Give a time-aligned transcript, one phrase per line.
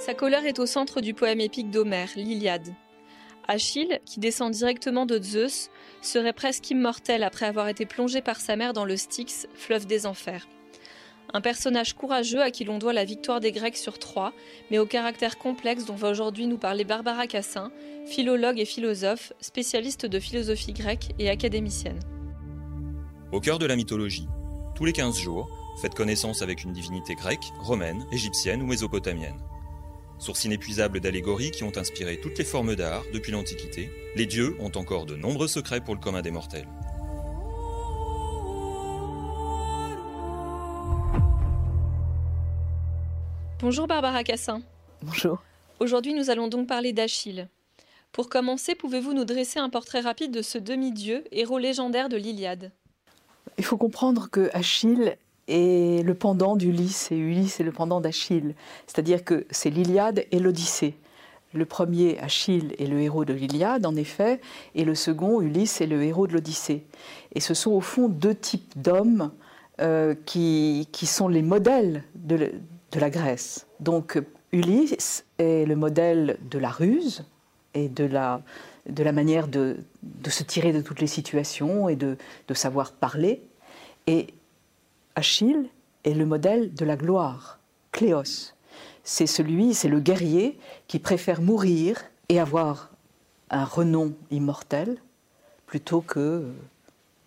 [0.00, 2.72] Sa colère est au centre du poème épique d'Homère, l'Iliade.
[3.46, 5.68] Achille, qui descend directement de Zeus,
[6.00, 10.06] serait presque immortel après avoir été plongé par sa mère dans le Styx, fleuve des
[10.06, 10.48] enfers.
[11.34, 14.32] Un personnage courageux à qui l'on doit la victoire des Grecs sur Troie,
[14.70, 17.70] mais au caractère complexe dont va aujourd'hui nous parler Barbara Cassin,
[18.06, 22.00] philologue et philosophe, spécialiste de philosophie grecque et académicienne.
[23.32, 24.28] Au cœur de la mythologie,
[24.76, 25.50] tous les 15 jours,
[25.82, 29.36] faites connaissance avec une divinité grecque, romaine, égyptienne ou mésopotamienne.
[30.20, 34.70] Source inépuisable d'allégories qui ont inspiré toutes les formes d'art depuis l'Antiquité, les dieux ont
[34.76, 36.68] encore de nombreux secrets pour le commun des mortels.
[43.60, 44.60] Bonjour Barbara Cassin.
[45.00, 45.42] Bonjour.
[45.80, 47.48] Aujourd'hui, nous allons donc parler d'Achille.
[48.12, 52.72] Pour commencer, pouvez-vous nous dresser un portrait rapide de ce demi-dieu, héros légendaire de l'Iliade?
[53.56, 55.16] Il faut comprendre que Achille
[55.50, 58.54] est le pendant d'Ulysse et Ulysse est le pendant d'Achille.
[58.86, 60.94] C'est-à-dire que c'est l'Iliade et l'Odyssée.
[61.52, 64.40] Le premier, Achille, est le héros de l'Iliade, en effet,
[64.76, 66.84] et le second, Ulysse, est le héros de l'Odyssée.
[67.34, 69.32] Et ce sont au fond deux types d'hommes
[69.80, 72.52] euh, qui, qui, sont les modèles de,
[72.92, 73.66] de, la Grèce.
[73.80, 74.20] Donc
[74.52, 77.24] Ulysse est le modèle de la ruse
[77.74, 78.42] et de la,
[78.88, 82.16] de la manière de, de se tirer de toutes les situations et de,
[82.46, 83.42] de savoir parler.
[84.06, 84.28] Et
[85.20, 85.68] Achille
[86.04, 87.58] est le modèle de la gloire,
[87.92, 88.54] Cléos.
[89.04, 92.88] C'est celui, c'est le guerrier qui préfère mourir et avoir
[93.50, 94.96] un renom immortel
[95.66, 96.46] plutôt que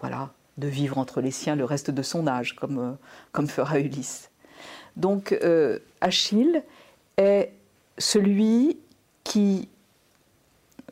[0.00, 2.96] voilà, de vivre entre les siens le reste de son âge, comme,
[3.30, 4.30] comme fera Ulysse.
[4.96, 6.62] Donc euh, Achille
[7.18, 7.52] est
[7.98, 8.78] celui
[9.22, 9.68] qui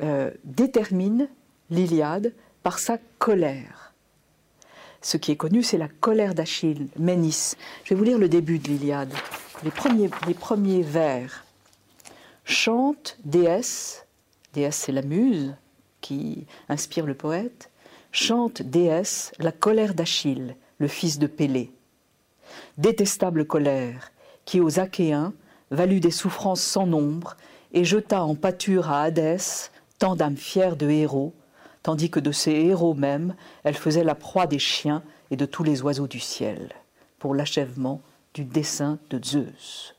[0.03, 1.31] euh, détermine
[1.71, 3.80] l'Iliade par sa colère.
[5.03, 7.53] Ce qui est connu, c'est la colère d'Achille, Ménis.
[7.85, 9.13] Je vais vous lire le début de l'Iliade,
[9.65, 11.45] les premiers, vers.
[12.45, 14.07] Chante déesse,
[14.53, 15.55] déesse c'est la muse
[16.01, 17.71] qui inspire le poète,
[18.13, 21.73] chante déesse la colère d'Achille, le fils de Pélée.
[22.77, 24.13] Détestable colère,
[24.45, 25.33] qui aux Achéens
[25.71, 27.37] valut des souffrances sans nombre
[27.73, 31.35] et jeta en pâture à Hadès tant d'âmes fières de héros,
[31.83, 35.63] tandis que de ces héros mêmes, elle faisait la proie des chiens et de tous
[35.63, 36.73] les oiseaux du ciel,
[37.19, 38.01] pour l'achèvement
[38.35, 39.95] du dessein de Zeus.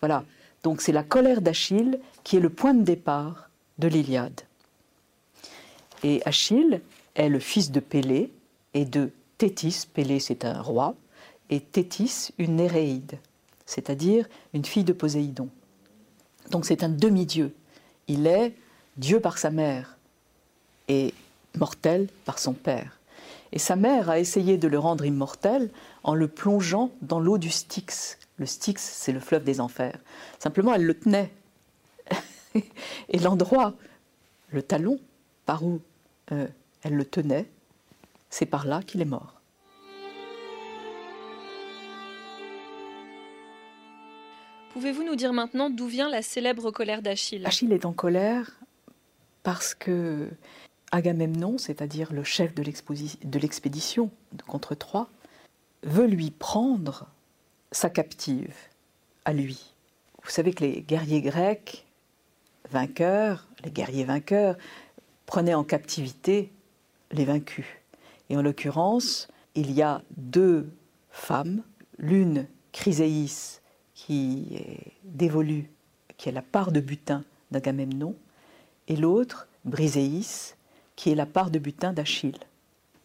[0.00, 0.24] Voilà,
[0.62, 4.40] donc c'est la colère d'Achille qui est le point de départ de l'Iliade.
[6.02, 6.80] Et Achille
[7.14, 8.32] est le fils de Pélée
[8.74, 10.94] et de Thétis, Pélée c'est un roi,
[11.50, 13.18] et Thétis une Néréide,
[13.66, 15.48] c'est-à-dire une fille de Poséidon.
[16.50, 17.54] Donc c'est un demi-dieu.
[18.08, 18.54] Il est
[18.96, 19.98] Dieu par sa mère,
[21.58, 22.98] mortel par son père.
[23.52, 25.70] Et sa mère a essayé de le rendre immortel
[26.04, 28.18] en le plongeant dans l'eau du Styx.
[28.38, 29.98] Le Styx, c'est le fleuve des enfers.
[30.38, 31.30] Simplement, elle le tenait.
[33.08, 33.74] Et l'endroit,
[34.50, 34.98] le talon,
[35.46, 35.80] par où
[36.32, 36.46] euh,
[36.82, 37.46] elle le tenait,
[38.30, 39.40] c'est par là qu'il est mort.
[44.72, 47.44] Pouvez-vous nous dire maintenant d'où vient la célèbre colère d'Achille?
[47.44, 48.60] Achille est en colère
[49.42, 50.28] parce que
[50.92, 54.10] Agamemnon, c'est-à-dire le chef de l'expédition
[54.46, 55.08] contre Troie,
[55.82, 57.08] veut lui prendre
[57.72, 58.54] sa captive
[59.24, 59.74] à lui.
[60.22, 61.86] Vous savez que les guerriers grecs
[62.70, 64.56] vainqueurs, les guerriers vainqueurs,
[65.26, 66.52] prenaient en captivité
[67.12, 67.66] les vaincus.
[68.28, 70.70] Et en l'occurrence, il y a deux
[71.10, 71.62] femmes,
[71.98, 73.60] l'une Chryséis
[73.94, 75.70] qui est dévolue,
[76.16, 78.14] qui est la part de butin d'Agamemnon,
[78.88, 80.54] et l'autre Briséis
[81.00, 82.36] qui est la part de butin d'Achille.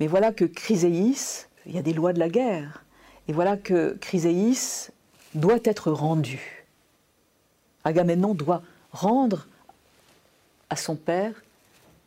[0.02, 2.84] Mais voilà que Chryséis, il y a des lois de la guerre,
[3.30, 4.90] et voilà que Chryséis
[5.34, 6.66] doit être rendu.
[7.86, 9.48] Agamemnon doit rendre
[10.70, 11.42] à son père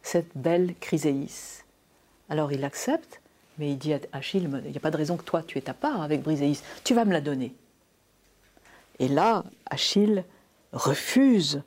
[0.02, 1.62] cette belle Chryséis.
[2.28, 3.22] Alors il accepte,
[3.56, 5.62] mais il dit à Achille, il n'y a pas de raison que toi tu aies
[5.62, 7.54] ta part avec Briséis, tu vas me la donner.
[8.98, 10.22] Et là, Achille
[10.74, 11.62] refuse,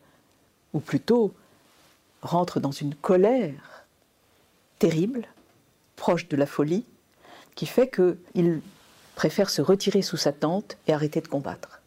[0.74, 1.34] ou plutôt
[2.22, 3.71] rentre dans une colère
[4.82, 5.28] terrible,
[5.96, 6.86] proche de la folie,
[7.54, 8.62] qui fait qu'il
[9.14, 11.82] préfère se retirer sous sa tente et arrêter de combattre.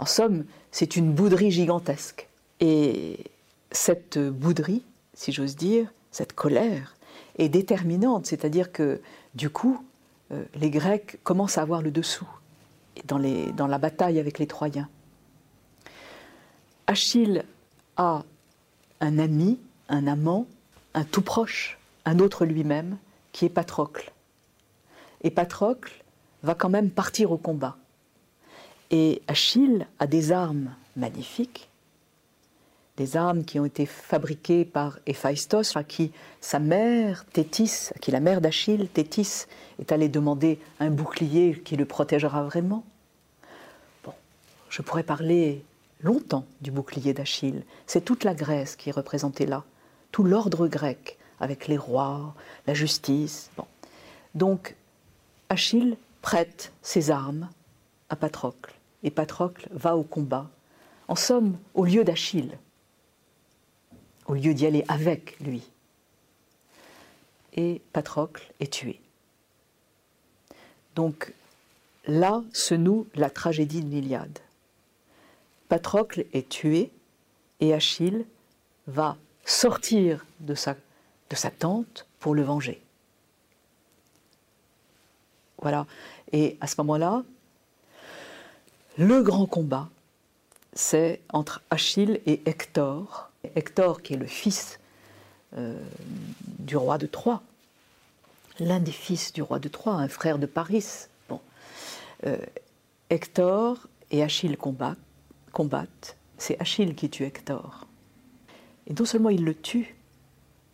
[0.00, 2.28] En somme, c'est une bouderie gigantesque.
[2.58, 3.30] Et
[3.70, 4.82] cette bouderie,
[5.14, 6.96] si j'ose dire, cette colère,
[7.38, 9.00] est déterminante, c'est-à-dire que
[9.36, 9.80] du coup,
[10.32, 12.28] euh, les Grecs commencent à avoir le dessous
[13.04, 14.88] dans, la bataille avec les Troyens.
[16.88, 17.44] Achille
[17.96, 18.24] a
[19.00, 20.48] un ami, un amant,
[20.94, 22.98] un tout proche, un autre lui-même,
[23.32, 24.12] qui est Patrocle.
[25.22, 26.04] Et Patrocle
[26.42, 27.76] va quand même partir au combat.
[28.90, 31.68] Et Achille a des armes magnifiques,
[32.96, 38.10] des armes qui ont été fabriquées par Héphaïstos, à qui sa mère, Thétis, à qui
[38.10, 39.46] la mère d'Achille, Thétis,
[39.78, 42.84] est allée demander un bouclier qui le protégera vraiment.
[44.04, 44.12] Bon,
[44.68, 45.64] je pourrais parler
[46.00, 47.62] longtemps du bouclier d'Achille.
[47.86, 49.64] C'est toute la Grèce qui est représentée là,
[50.12, 52.34] tout l'ordre grec, avec les rois,
[52.66, 53.50] la justice.
[54.34, 54.74] Donc,
[55.48, 57.48] Achille prête ses armes
[58.08, 60.48] à Patrocle, et Patrocle va au combat,
[61.08, 62.58] en somme, au lieu d'Achille
[64.28, 65.62] au lieu d'y aller avec lui.
[67.54, 69.00] Et Patrocle est tué.
[70.94, 71.32] Donc
[72.06, 74.38] là se noue la tragédie de l'Iliade.
[75.68, 76.90] Patrocle est tué
[77.60, 78.26] et Achille
[78.86, 79.16] va
[79.48, 80.76] sortir de sa,
[81.58, 82.80] tente pour le venger.
[85.60, 85.86] Voilà.
[86.32, 87.22] Et à ce moment-là,
[88.98, 89.88] le grand combat,
[90.74, 94.78] c'est entre Achille et Hector, Hector, qui est le fils
[95.56, 95.82] euh,
[96.58, 97.42] du roi de Troie,
[98.60, 100.84] l'un des fils du roi de Troie, un frère de Paris.
[101.28, 101.40] Bon.
[102.26, 102.36] Euh,
[103.08, 103.78] Hector
[104.10, 106.16] et Achille combattent.
[106.36, 107.87] C'est Achille qui tue Hector.
[108.88, 109.94] Et non seulement il le tue,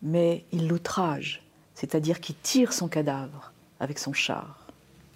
[0.01, 4.67] mais il l'outrage, c'est-à-dire qu'il tire son cadavre avec son char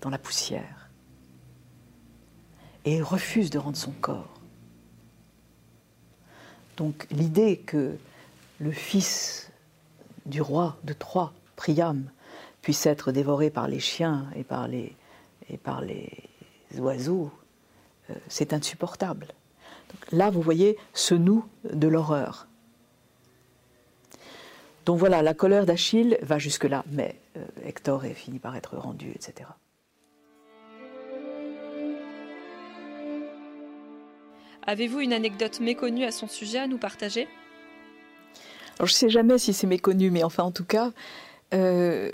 [0.01, 0.90] dans la poussière.
[2.86, 4.40] Et il refuse de rendre son corps.
[6.78, 7.98] Donc l'idée que
[8.60, 9.50] le fils
[10.25, 12.10] du roi de Troie, Priam,
[12.62, 14.96] puisse être dévoré par les chiens et par les,
[15.50, 16.12] et par les
[16.78, 17.31] oiseaux,
[18.10, 19.28] euh, c'est insupportable.
[20.12, 22.49] là, vous voyez ce nous de l'horreur.
[24.89, 29.12] Donc voilà, la colère d'Achille va jusque-là, mais euh, Hector est fini par être rendu,
[29.12, 29.47] etc.
[34.65, 37.27] Avez-vous une anecdote méconnue à son sujet à nous partager?
[38.80, 40.91] Alors, Je ne sais jamais si c'est méconnu, mais enfin en tout cas,
[41.53, 42.12] euh,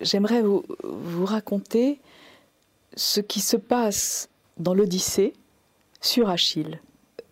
[0.00, 0.64] j'aimerais vous,
[1.26, 2.00] raconter
[2.96, 5.34] ce qui se passe dans l'Odyssée
[6.00, 6.80] sur Achille.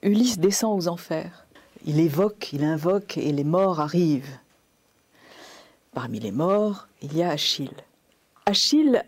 [0.03, 1.47] Ulysse descend aux enfers.
[1.87, 4.39] Il évoque, il invoque et les morts arrivent.
[5.97, 7.73] Parmi les morts, il y a Achille.
[8.45, 9.03] Achille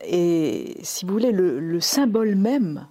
[0.00, 2.88] est, si vous voulez, le symbole même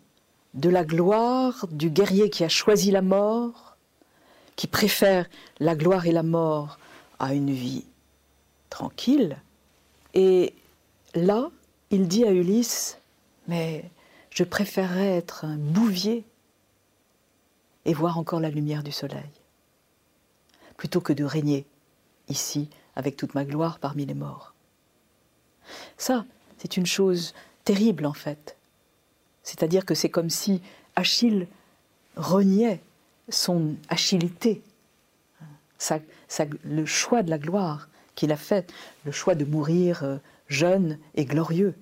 [0.54, 3.78] de la gloire du guerrier qui a choisi la mort,
[4.56, 5.28] qui préfère
[5.60, 6.78] la gloire et la mort
[7.18, 7.86] à une vie
[8.70, 9.38] tranquille.
[10.14, 10.54] Et
[11.16, 11.50] là,
[11.90, 13.00] il dit à Ulysse,
[13.48, 13.90] mais
[14.30, 16.26] je préférerais être un bouvier
[17.86, 19.32] et voir encore la lumière du soleil,
[20.78, 21.66] plutôt que de régner
[22.30, 24.54] ici avec toute ma gloire parmi les morts.
[25.98, 26.26] Ça,
[26.58, 27.34] c'est une chose
[27.64, 28.56] terrible en fait.
[29.44, 30.62] C'est-à-dire que c'est comme si
[30.96, 31.48] Achille
[32.16, 32.82] reniait
[33.30, 34.62] son achillité,
[36.64, 38.72] le choix de la gloire qu'il a fait,
[39.06, 40.18] le choix de mourir euh,
[40.48, 41.74] jeune et glorieux.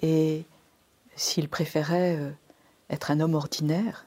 [0.00, 0.44] Et
[1.14, 2.30] s'il préférait euh,
[2.90, 4.06] être un homme ordinaire,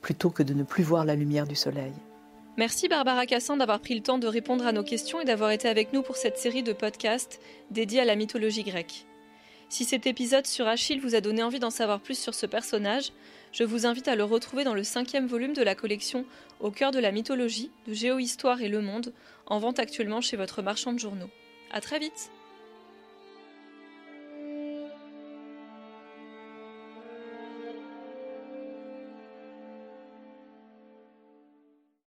[0.00, 1.92] plutôt que de ne plus voir la lumière du soleil.
[2.58, 5.68] Merci Barbara Cassan d'avoir pris le temps de répondre à nos questions et d'avoir été
[5.68, 7.40] avec nous pour cette série de podcasts
[7.70, 9.06] dédiés à la mythologie grecque.
[9.70, 13.12] Si cet épisode sur Achille vous a donné envie d'en savoir plus sur ce personnage,
[13.52, 16.26] je vous invite à le retrouver dans le cinquième volume de la collection
[16.60, 19.14] Au cœur de la mythologie de Géohistoire et Le Monde,
[19.46, 21.30] en vente actuellement chez votre marchand de journaux.
[21.70, 22.30] À très vite!